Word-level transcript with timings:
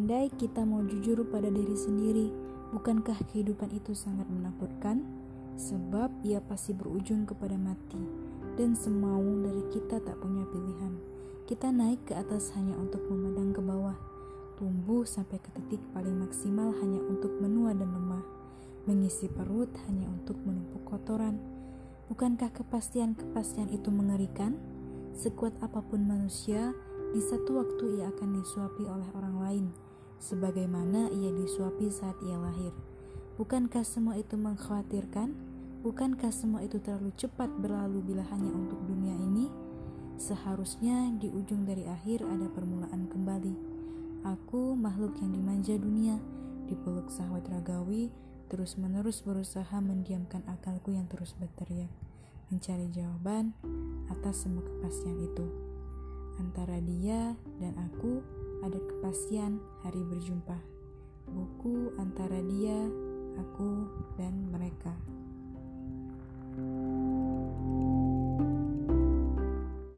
Andai 0.00 0.32
kita 0.32 0.64
mau 0.64 0.80
jujur 0.80 1.28
pada 1.28 1.52
diri 1.52 1.76
sendiri, 1.76 2.32
bukankah 2.72 3.20
kehidupan 3.28 3.68
itu 3.68 3.92
sangat 3.92 4.24
menakutkan? 4.32 5.04
Sebab 5.60 6.24
ia 6.24 6.40
pasti 6.40 6.72
berujung 6.72 7.28
kepada 7.28 7.52
mati, 7.60 8.00
dan 8.56 8.72
semau 8.72 9.20
dari 9.20 9.60
kita 9.68 10.00
tak 10.00 10.16
punya 10.24 10.48
pilihan. 10.48 10.96
Kita 11.44 11.68
naik 11.68 12.08
ke 12.08 12.16
atas 12.16 12.48
hanya 12.56 12.80
untuk 12.80 13.04
memandang 13.12 13.52
ke 13.52 13.60
bawah, 13.60 13.92
tumbuh 14.56 15.04
sampai 15.04 15.36
ke 15.36 15.52
titik 15.52 15.84
paling 15.92 16.16
maksimal 16.16 16.72
hanya 16.80 17.04
untuk 17.04 17.36
menua 17.36 17.76
dan 17.76 17.92
lemah, 17.92 18.24
mengisi 18.88 19.28
perut 19.28 19.68
hanya 19.84 20.08
untuk 20.08 20.40
menumpuk 20.48 20.80
kotoran. 20.88 21.36
Bukankah 22.08 22.48
kepastian-kepastian 22.56 23.68
itu 23.68 23.92
mengerikan? 23.92 24.56
Sekuat 25.12 25.60
apa 25.60 25.84
pun 25.84 26.08
manusia, 26.08 26.72
di 27.12 27.20
satu 27.20 27.60
waktu 27.60 28.00
ia 28.00 28.08
akan 28.08 28.40
disuapi 28.40 28.88
oleh 28.88 29.10
orang 29.12 29.36
lain, 29.44 29.66
sebagaimana 30.20 31.08
ia 31.10 31.32
disuapi 31.32 31.88
saat 31.88 32.14
ia 32.22 32.36
lahir. 32.36 32.70
Bukankah 33.40 33.82
semua 33.82 34.20
itu 34.20 34.36
mengkhawatirkan? 34.36 35.32
Bukankah 35.80 36.28
semua 36.28 36.60
itu 36.60 36.76
terlalu 36.76 37.08
cepat 37.16 37.48
berlalu 37.56 38.04
bila 38.04 38.20
hanya 38.28 38.52
untuk 38.52 38.76
dunia 38.84 39.16
ini? 39.16 39.48
Seharusnya 40.20 41.08
di 41.16 41.32
ujung 41.32 41.64
dari 41.64 41.88
akhir 41.88 42.20
ada 42.28 42.44
permulaan 42.52 43.08
kembali. 43.08 43.54
Aku 44.28 44.76
makhluk 44.76 45.16
yang 45.24 45.32
dimanja 45.32 45.80
dunia, 45.80 46.20
dipeluk 46.68 47.08
sahwat 47.08 47.48
ragawi, 47.48 48.12
terus-menerus 48.52 49.24
berusaha 49.24 49.80
mendiamkan 49.80 50.44
akalku 50.44 50.92
yang 50.92 51.08
terus 51.08 51.32
berteriak, 51.40 51.88
mencari 52.52 52.92
jawaban 52.92 53.56
atas 54.12 54.44
semua 54.44 54.60
kepastian 54.60 55.16
itu. 55.24 55.48
Antara 56.36 56.76
dia 56.84 57.32
dan 57.56 57.80
aku 57.80 58.20
ada 58.70 58.78
kepastian 58.86 59.58
hari 59.82 59.98
berjumpa. 60.06 60.54
Buku 61.26 61.90
antara 61.98 62.38
dia, 62.38 62.86
aku, 63.34 63.90
dan 64.14 64.46
mereka. 64.46 64.94